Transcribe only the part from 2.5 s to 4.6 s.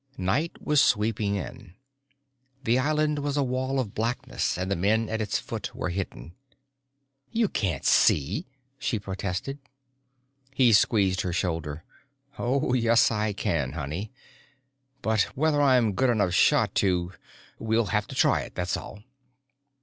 The island was a wall of blackness